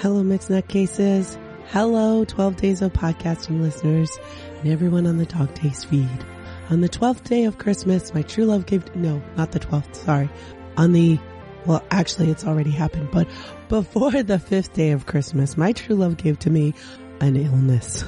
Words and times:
Hello, 0.00 0.22
Mixed 0.22 0.50
Nut 0.50 0.68
Cases. 0.68 1.36
Hello, 1.68 2.24
12 2.24 2.56
Days 2.56 2.82
of 2.82 2.92
Podcasting 2.92 3.60
listeners 3.60 4.16
and 4.60 4.70
everyone 4.70 5.06
on 5.06 5.16
the 5.16 5.26
Dog 5.26 5.52
Days 5.54 5.84
feed. 5.84 6.24
On 6.70 6.80
the 6.80 6.88
12th 6.88 7.24
day 7.24 7.44
of 7.44 7.58
Christmas, 7.58 8.14
my 8.14 8.22
true 8.22 8.44
love 8.44 8.66
gave, 8.66 8.94
no, 8.94 9.22
not 9.36 9.52
the 9.52 9.60
12th, 9.60 9.96
sorry. 9.96 10.30
On 10.76 10.92
the, 10.92 11.18
well, 11.66 11.82
actually 11.90 12.30
it's 12.30 12.44
already 12.44 12.70
happened, 12.70 13.10
but 13.10 13.26
before 13.68 14.22
the 14.22 14.38
fifth 14.38 14.72
day 14.74 14.92
of 14.92 15.06
Christmas, 15.06 15.56
my 15.56 15.72
true 15.72 15.96
love 15.96 16.16
gave 16.16 16.38
to 16.40 16.50
me 16.50 16.74
an 17.20 17.36
illness. 17.36 18.04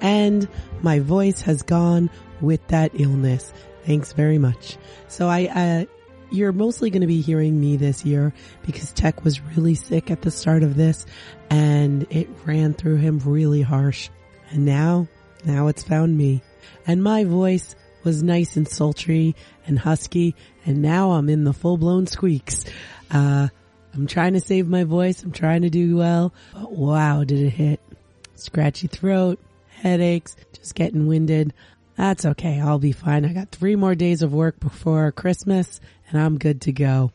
And 0.00 0.48
my 0.80 1.00
voice 1.00 1.40
has 1.42 1.62
gone 1.62 2.10
with 2.40 2.66
that 2.68 2.92
illness. 2.94 3.52
Thanks 3.84 4.12
very 4.12 4.38
much. 4.38 4.76
So 5.08 5.28
I, 5.28 5.46
uh, 5.46 5.84
you're 6.32 6.52
mostly 6.52 6.90
going 6.90 7.02
to 7.02 7.06
be 7.06 7.20
hearing 7.20 7.60
me 7.60 7.76
this 7.76 8.04
year 8.04 8.32
because 8.64 8.92
Tech 8.92 9.24
was 9.24 9.40
really 9.40 9.74
sick 9.74 10.10
at 10.10 10.22
the 10.22 10.30
start 10.30 10.62
of 10.62 10.76
this 10.76 11.04
and 11.50 12.06
it 12.10 12.28
ran 12.44 12.74
through 12.74 12.96
him 12.96 13.18
really 13.20 13.62
harsh. 13.62 14.08
And 14.50 14.64
now, 14.64 15.08
now 15.44 15.68
it's 15.68 15.82
found 15.82 16.16
me. 16.16 16.42
And 16.86 17.02
my 17.02 17.24
voice 17.24 17.76
was 18.02 18.22
nice 18.22 18.56
and 18.56 18.66
sultry 18.66 19.36
and 19.66 19.78
husky 19.78 20.34
and 20.64 20.82
now 20.82 21.12
I'm 21.12 21.28
in 21.28 21.44
the 21.44 21.52
full 21.52 21.76
blown 21.76 22.06
squeaks. 22.06 22.64
Uh, 23.10 23.48
I'm 23.94 24.06
trying 24.06 24.32
to 24.32 24.40
save 24.40 24.66
my 24.66 24.84
voice. 24.84 25.22
I'm 25.22 25.32
trying 25.32 25.62
to 25.62 25.70
do 25.70 25.96
well, 25.96 26.32
but 26.54 26.72
wow, 26.72 27.24
did 27.24 27.40
it 27.40 27.50
hit. 27.50 27.80
Scratchy 28.36 28.86
throat, 28.86 29.38
headaches, 29.68 30.34
just 30.54 30.74
getting 30.74 31.06
winded. 31.06 31.52
That's 31.96 32.24
okay. 32.24 32.60
I'll 32.60 32.78
be 32.78 32.92
fine. 32.92 33.24
I 33.24 33.32
got 33.32 33.50
three 33.50 33.76
more 33.76 33.94
days 33.94 34.22
of 34.22 34.32
work 34.32 34.58
before 34.60 35.12
Christmas 35.12 35.80
and 36.10 36.20
I'm 36.20 36.38
good 36.38 36.62
to 36.62 36.72
go. 36.72 37.12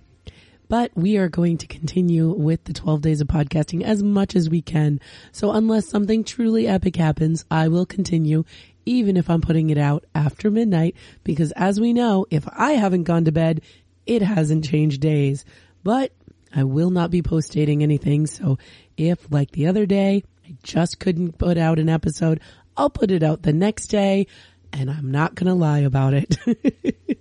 But 0.70 0.92
we 0.96 1.18
are 1.18 1.30
going 1.30 1.58
to 1.60 1.68
continue 1.68 2.30
with 2.30 2.66
the 2.66 2.74
12 2.74 3.02
days 3.02 3.22
of 3.22 3.28
podcasting 3.28 3.84
as 3.84 4.04
much 4.04 4.36
as 4.36 4.50
we 4.50 4.62
can. 4.62 5.00
So 5.32 5.52
unless 5.52 5.88
something 5.88 6.24
truly 6.24 6.68
epic 6.68 6.98
happens, 6.98 7.46
I 7.50 7.70
will 7.70 7.86
continue 7.86 8.44
even 8.86 9.18
if 9.18 9.30
I'm 9.30 9.42
putting 9.42 9.70
it 9.70 9.78
out 9.78 10.06
after 10.16 10.50
midnight 10.50 10.96
because 11.24 11.52
as 11.54 11.80
we 11.80 11.94
know, 11.94 12.26
if 12.30 12.48
I 12.52 12.74
haven't 12.74 13.04
gone 13.04 13.26
to 13.26 13.32
bed, 13.32 13.62
it 14.06 14.22
hasn't 14.22 14.66
changed 14.66 15.02
days. 15.02 15.46
But 15.84 16.12
I 16.56 16.64
will 16.64 16.90
not 16.90 17.12
be 17.12 17.22
post 17.22 17.52
dating 17.52 17.84
anything. 17.84 18.28
So 18.28 18.58
if 18.96 19.32
like 19.32 19.52
the 19.52 19.68
other 19.68 19.86
day, 19.86 20.24
I 20.46 20.56
just 20.64 21.00
couldn't 21.00 21.38
put 21.38 21.58
out 21.58 21.80
an 21.80 21.90
episode, 21.90 22.40
I'll 22.76 22.90
put 22.90 23.12
it 23.12 23.24
out 23.24 23.42
the 23.42 23.54
next 23.54 23.88
day 23.88 24.28
and 24.74 24.90
I'm 24.90 25.12
not 25.12 25.36
going 25.36 25.48
to 25.48 25.54
lie 25.54 25.80
about 25.80 26.14
it. 26.14 26.38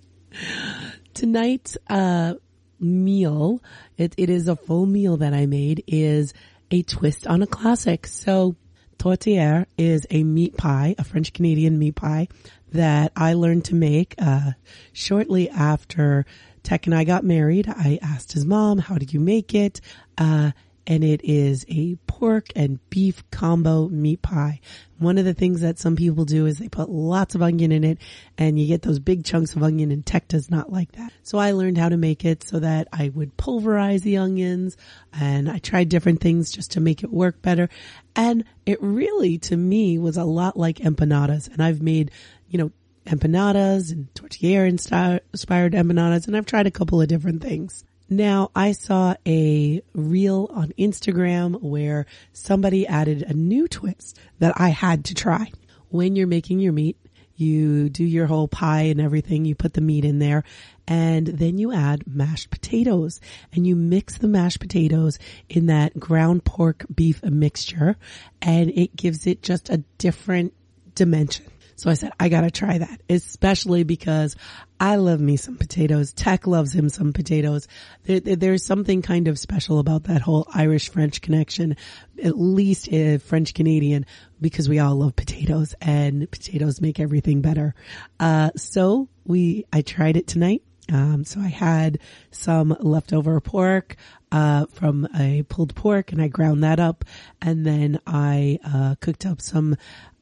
Tonight's, 1.13 1.77
uh, 1.89 2.35
meal, 2.79 3.61
it, 3.97 4.13
it 4.17 4.29
is 4.29 4.47
a 4.47 4.55
full 4.55 4.85
meal 4.85 5.17
that 5.17 5.33
I 5.33 5.45
made 5.45 5.83
is 5.87 6.33
a 6.71 6.83
twist 6.83 7.27
on 7.27 7.41
a 7.41 7.47
classic. 7.47 8.07
So 8.07 8.55
tourtière 8.97 9.65
is 9.77 10.05
a 10.09 10.23
meat 10.23 10.57
pie, 10.57 10.95
a 10.97 11.03
French 11.03 11.33
Canadian 11.33 11.79
meat 11.79 11.95
pie 11.95 12.27
that 12.71 13.11
I 13.15 13.33
learned 13.33 13.65
to 13.65 13.75
make, 13.75 14.15
uh, 14.17 14.51
shortly 14.93 15.49
after 15.49 16.25
Tech 16.63 16.85
and 16.85 16.95
I 16.95 17.03
got 17.03 17.23
married. 17.23 17.67
I 17.67 17.99
asked 18.01 18.33
his 18.33 18.45
mom, 18.45 18.79
how 18.79 18.95
do 18.95 19.05
you 19.09 19.19
make 19.19 19.53
it? 19.53 19.79
Uh, 20.17 20.51
and 20.85 21.03
it 21.03 21.21
is 21.23 21.65
a 21.69 21.95
pork 22.17 22.47
and 22.55 22.79
beef 22.89 23.23
combo 23.29 23.87
meat 23.89 24.23
pie. 24.23 24.59
One 24.97 25.19
of 25.19 25.25
the 25.25 25.35
things 25.35 25.61
that 25.61 25.77
some 25.77 25.95
people 25.95 26.25
do 26.25 26.47
is 26.47 26.57
they 26.57 26.67
put 26.67 26.89
lots 26.89 27.35
of 27.35 27.43
onion 27.43 27.71
in 27.71 27.83
it 27.83 27.99
and 28.39 28.59
you 28.59 28.65
get 28.65 28.81
those 28.81 28.97
big 28.97 29.23
chunks 29.23 29.55
of 29.55 29.61
onion 29.61 29.91
and 29.91 30.03
Tech 30.03 30.27
does 30.27 30.49
not 30.49 30.71
like 30.71 30.93
that. 30.93 31.13
So 31.21 31.37
I 31.37 31.51
learned 31.51 31.77
how 31.77 31.89
to 31.89 31.97
make 31.97 32.25
it 32.25 32.43
so 32.43 32.59
that 32.59 32.87
I 32.91 33.09
would 33.09 33.37
pulverize 33.37 34.01
the 34.01 34.17
onions 34.17 34.77
and 35.13 35.47
I 35.47 35.59
tried 35.59 35.89
different 35.89 36.19
things 36.19 36.51
just 36.51 36.71
to 36.71 36.79
make 36.79 37.03
it 37.03 37.13
work 37.13 37.43
better. 37.43 37.69
And 38.15 38.45
it 38.65 38.81
really, 38.81 39.37
to 39.39 39.55
me, 39.55 39.99
was 39.99 40.17
a 40.17 40.23
lot 40.23 40.57
like 40.57 40.77
empanadas. 40.77 41.51
And 41.53 41.61
I've 41.61 41.83
made, 41.83 42.09
you 42.49 42.57
know, 42.57 42.71
empanadas 43.05 43.91
and 43.91 44.11
tourtière 44.15 44.67
inspired 44.67 45.73
empanadas 45.73 46.25
and 46.25 46.35
I've 46.35 46.47
tried 46.47 46.65
a 46.65 46.71
couple 46.71 46.99
of 46.99 47.07
different 47.07 47.43
things. 47.43 47.85
Now 48.09 48.51
I 48.55 48.71
saw 48.71 49.15
a 49.25 49.81
reel 49.93 50.49
on 50.53 50.71
Instagram 50.77 51.61
where 51.61 52.05
somebody 52.31 52.87
added 52.87 53.23
a 53.23 53.33
new 53.33 53.67
twist 53.67 54.17
that 54.39 54.53
I 54.55 54.69
had 54.69 55.05
to 55.05 55.13
try. 55.13 55.51
When 55.89 56.15
you're 56.15 56.27
making 56.27 56.59
your 56.59 56.71
meat, 56.71 56.97
you 57.35 57.89
do 57.89 58.05
your 58.05 58.25
whole 58.25 58.47
pie 58.47 58.83
and 58.83 59.01
everything, 59.01 59.45
you 59.45 59.55
put 59.55 59.73
the 59.73 59.81
meat 59.81 60.05
in 60.05 60.19
there 60.19 60.43
and 60.87 61.27
then 61.27 61.57
you 61.57 61.73
add 61.73 62.07
mashed 62.07 62.49
potatoes 62.49 63.19
and 63.51 63.67
you 63.67 63.75
mix 63.75 64.17
the 64.17 64.27
mashed 64.27 64.61
potatoes 64.61 65.19
in 65.49 65.67
that 65.67 65.99
ground 65.99 66.45
pork 66.45 66.85
beef 66.93 67.21
mixture 67.23 67.97
and 68.41 68.71
it 68.71 68.95
gives 68.95 69.27
it 69.27 69.43
just 69.43 69.69
a 69.69 69.83
different 69.97 70.53
dimension. 70.95 71.45
So 71.77 71.91
I 71.91 71.93
said, 71.93 72.11
I 72.19 72.29
gotta 72.29 72.49
try 72.49 72.79
that, 72.79 73.01
especially 73.07 73.83
because 73.83 74.35
I 74.79 74.95
love 74.95 75.19
me 75.19 75.37
some 75.37 75.57
potatoes. 75.57 76.11
Tech 76.11 76.47
loves 76.47 76.73
him 76.73 76.89
some 76.89 77.13
potatoes. 77.13 77.67
There, 78.03 78.19
there's 78.19 78.65
something 78.65 79.03
kind 79.03 79.27
of 79.27 79.37
special 79.37 79.77
about 79.77 80.05
that 80.05 80.21
whole 80.21 80.47
Irish 80.51 80.89
French 80.89 81.21
connection, 81.21 81.77
at 82.21 82.35
least 82.35 82.91
uh, 82.91 83.19
French 83.19 83.53
Canadian, 83.53 84.07
because 84.41 84.67
we 84.67 84.79
all 84.79 84.95
love 84.95 85.15
potatoes 85.15 85.75
and 85.79 86.29
potatoes 86.31 86.81
make 86.81 86.99
everything 86.99 87.41
better. 87.41 87.75
Uh, 88.19 88.49
so 88.55 89.07
we, 89.23 89.67
I 89.71 89.81
tried 89.83 90.17
it 90.17 90.25
tonight. 90.25 90.63
Um, 90.91 91.25
so 91.25 91.41
I 91.41 91.49
had 91.49 91.99
some 92.31 92.75
leftover 92.79 93.39
pork, 93.39 93.97
uh, 94.31 94.65
from 94.73 95.07
a 95.15 95.43
pulled 95.43 95.75
pork 95.75 96.11
and 96.11 96.21
I 96.21 96.27
ground 96.27 96.63
that 96.63 96.79
up 96.79 97.05
and 97.39 97.65
then 97.65 97.99
I, 98.07 98.57
uh, 98.63 98.95
cooked 98.99 99.27
up 99.27 99.41
some, 99.41 99.75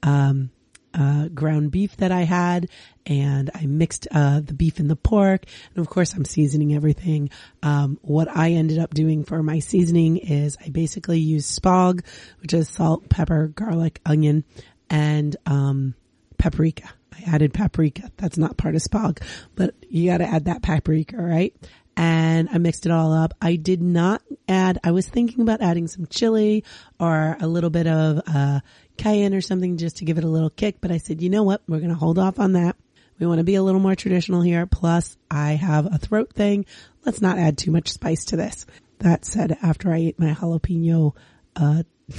um, 0.03 0.49
uh, 0.97 1.27
ground 1.27 1.71
beef 1.71 1.97
that 1.97 2.11
I 2.11 2.21
had 2.21 2.69
and 3.05 3.51
I 3.53 3.65
mixed, 3.65 4.07
uh, 4.11 4.39
the 4.39 4.53
beef 4.53 4.79
and 4.79 4.89
the 4.89 4.95
pork. 4.95 5.45
And 5.75 5.85
of 5.85 5.89
course 5.89 6.13
I'm 6.13 6.25
seasoning 6.25 6.73
everything. 6.73 7.29
Um, 7.61 7.99
what 8.01 8.27
I 8.29 8.51
ended 8.51 8.79
up 8.79 8.93
doing 8.93 9.23
for 9.23 9.43
my 9.43 9.59
seasoning 9.59 10.17
is 10.17 10.57
I 10.65 10.69
basically 10.69 11.19
use 11.19 11.59
spog, 11.59 12.03
which 12.41 12.53
is 12.53 12.69
salt, 12.69 13.09
pepper, 13.09 13.47
garlic, 13.49 13.99
onion, 14.05 14.43
and, 14.89 15.35
um, 15.45 15.95
paprika. 16.37 16.89
I 17.13 17.35
added 17.35 17.53
paprika. 17.53 18.11
That's 18.17 18.37
not 18.37 18.57
part 18.57 18.75
of 18.75 18.81
spog, 18.81 19.21
but 19.55 19.73
you 19.89 20.09
gotta 20.09 20.25
add 20.25 20.45
that 20.45 20.61
paprika, 20.61 21.17
right? 21.17 21.55
And 21.97 22.49
I 22.51 22.57
mixed 22.57 22.85
it 22.85 22.91
all 22.91 23.13
up. 23.13 23.33
I 23.41 23.55
did 23.55 23.81
not 23.81 24.21
add, 24.47 24.79
I 24.83 24.91
was 24.91 25.07
thinking 25.07 25.41
about 25.41 25.61
adding 25.61 25.87
some 25.87 26.07
chili 26.07 26.63
or 26.99 27.37
a 27.39 27.47
little 27.47 27.69
bit 27.69 27.87
of, 27.87 28.21
uh, 28.27 28.59
cayenne 28.97 29.33
or 29.33 29.41
something 29.41 29.77
just 29.77 29.97
to 29.97 30.05
give 30.05 30.17
it 30.17 30.23
a 30.23 30.29
little 30.29 30.49
kick. 30.49 30.77
But 30.81 30.91
I 30.91 30.97
said, 30.97 31.21
you 31.21 31.29
know 31.29 31.43
what? 31.43 31.61
We're 31.67 31.79
going 31.79 31.89
to 31.89 31.95
hold 31.95 32.19
off 32.19 32.39
on 32.39 32.53
that. 32.53 32.75
We 33.19 33.27
want 33.27 33.39
to 33.39 33.45
be 33.45 33.55
a 33.55 33.63
little 33.63 33.79
more 33.79 33.95
traditional 33.95 34.41
here. 34.41 34.65
Plus 34.65 35.17
I 35.31 35.53
have 35.53 35.85
a 35.85 35.97
throat 35.97 36.33
thing. 36.33 36.65
Let's 37.05 37.21
not 37.21 37.37
add 37.37 37.57
too 37.57 37.71
much 37.71 37.91
spice 37.91 38.25
to 38.25 38.35
this. 38.35 38.65
That 38.99 39.25
said, 39.25 39.57
after 39.61 39.91
I 39.91 39.97
ate 39.97 40.19
my 40.19 40.33
jalapeno, 40.33 41.13
uh, 41.55 41.83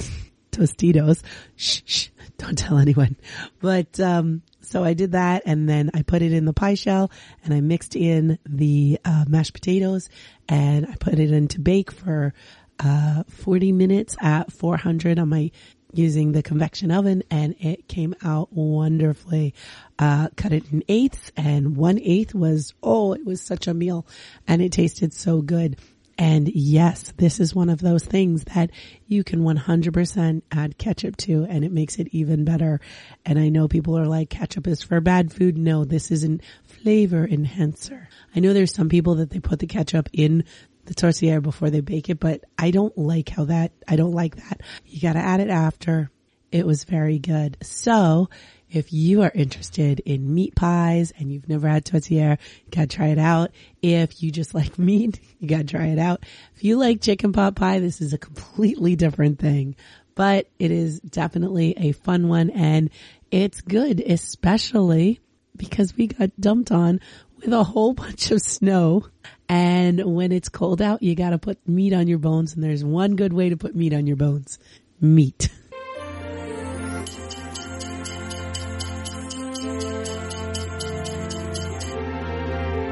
Tostitos, 0.57 1.21
shh, 1.55 1.81
shh, 1.85 2.07
don't 2.37 2.57
tell 2.57 2.77
anyone. 2.77 3.15
But, 3.59 3.99
um, 3.99 4.41
so 4.61 4.83
I 4.83 4.93
did 4.93 5.11
that 5.13 5.43
and 5.45 5.69
then 5.69 5.91
I 5.93 6.01
put 6.01 6.21
it 6.21 6.33
in 6.33 6.45
the 6.45 6.53
pie 6.53 6.73
shell 6.73 7.11
and 7.43 7.53
I 7.53 7.61
mixed 7.61 7.95
in 7.95 8.39
the, 8.45 8.99
uh, 9.05 9.25
mashed 9.27 9.53
potatoes 9.53 10.09
and 10.49 10.87
I 10.87 10.95
put 10.99 11.19
it 11.19 11.31
in 11.31 11.47
to 11.49 11.61
bake 11.61 11.91
for, 11.91 12.33
uh, 12.79 13.23
40 13.29 13.71
minutes 13.71 14.15
at 14.19 14.51
400 14.51 15.19
on 15.19 15.29
my 15.29 15.51
using 15.93 16.31
the 16.31 16.43
convection 16.43 16.91
oven 16.91 17.23
and 17.31 17.55
it 17.59 17.87
came 17.87 18.13
out 18.23 18.51
wonderfully. 18.51 19.53
Uh, 19.97 20.27
cut 20.35 20.51
it 20.51 20.63
in 20.71 20.83
eighths 20.87 21.31
and 21.37 21.77
one 21.77 21.99
eighth 21.99 22.35
was, 22.35 22.73
oh, 22.83 23.13
it 23.13 23.25
was 23.25 23.41
such 23.41 23.67
a 23.67 23.73
meal 23.73 24.05
and 24.47 24.61
it 24.61 24.71
tasted 24.71 25.13
so 25.13 25.41
good. 25.41 25.77
And 26.17 26.49
yes, 26.49 27.13
this 27.17 27.39
is 27.39 27.53
one 27.53 27.69
of 27.69 27.79
those 27.79 28.03
things 28.03 28.43
that 28.55 28.71
you 29.05 29.23
can 29.23 29.41
100% 29.41 30.41
add 30.51 30.77
ketchup 30.77 31.15
to 31.17 31.45
and 31.47 31.63
it 31.63 31.71
makes 31.71 31.97
it 31.97 32.07
even 32.11 32.43
better. 32.43 32.81
And 33.23 33.37
I 33.37 33.49
know 33.49 33.67
people 33.67 33.97
are 33.97 34.07
like, 34.07 34.29
ketchup 34.29 34.65
is 34.67 34.81
for 34.81 34.99
bad 34.99 35.31
food. 35.31 35.57
No, 35.57 35.85
this 35.85 36.09
isn't 36.09 36.41
flavor 36.63 37.27
enhancer. 37.27 38.09
I 38.35 38.39
know 38.39 38.53
there's 38.53 38.73
some 38.73 38.89
people 38.89 39.15
that 39.15 39.29
they 39.29 39.39
put 39.39 39.59
the 39.59 39.67
ketchup 39.67 40.09
in 40.11 40.43
the 40.85 40.95
tourtière 40.95 41.43
before 41.43 41.69
they 41.69 41.81
bake 41.81 42.09
it, 42.09 42.19
but 42.19 42.43
I 42.57 42.71
don't 42.71 42.97
like 42.97 43.29
how 43.29 43.45
that, 43.45 43.71
I 43.87 43.95
don't 43.95 44.13
like 44.13 44.37
that. 44.37 44.61
You 44.85 45.01
gotta 45.01 45.19
add 45.19 45.39
it 45.39 45.49
after. 45.49 46.09
It 46.51 46.65
was 46.65 46.85
very 46.85 47.19
good. 47.19 47.57
So 47.61 48.29
if 48.69 48.91
you 48.91 49.21
are 49.21 49.31
interested 49.33 50.01
in 50.01 50.33
meat 50.33 50.55
pies 50.55 51.13
and 51.17 51.31
you've 51.31 51.47
never 51.47 51.67
had 51.67 51.85
tourtière, 51.85 52.37
you 52.65 52.71
gotta 52.71 52.87
try 52.87 53.07
it 53.07 53.17
out. 53.17 53.51
If 53.81 54.21
you 54.21 54.31
just 54.31 54.53
like 54.53 54.77
meat, 54.79 55.19
you 55.39 55.47
gotta 55.47 55.63
try 55.63 55.87
it 55.87 55.99
out. 55.99 56.25
If 56.55 56.63
you 56.63 56.77
like 56.77 57.01
chicken 57.01 57.31
pot 57.33 57.55
pie, 57.55 57.79
this 57.79 58.01
is 58.01 58.13
a 58.13 58.17
completely 58.17 58.95
different 58.95 59.39
thing, 59.39 59.75
but 60.15 60.49
it 60.59 60.71
is 60.71 60.99
definitely 60.99 61.75
a 61.77 61.91
fun 61.93 62.27
one 62.27 62.49
and 62.49 62.89
it's 63.31 63.61
good, 63.61 64.01
especially 64.01 65.21
because 65.55 65.95
we 65.95 66.07
got 66.07 66.29
dumped 66.39 66.71
on 66.71 66.99
with 67.37 67.51
a 67.53 67.63
whole 67.63 67.93
bunch 67.93 68.31
of 68.31 68.41
snow 68.41 69.05
And 69.49 70.03
when 70.15 70.31
it's 70.31 70.49
cold 70.49 70.81
out, 70.81 71.01
you 71.01 71.15
gotta 71.15 71.37
put 71.37 71.65
meat 71.67 71.93
on 71.93 72.07
your 72.07 72.19
bones 72.19 72.53
and 72.53 72.63
there's 72.63 72.83
one 72.83 73.15
good 73.15 73.31
way 73.31 73.49
to 73.49 73.57
put 73.57 73.75
meat 73.75 73.93
on 73.93 74.07
your 74.07 74.17
bones. 74.17 74.59
Meat. 74.99 75.49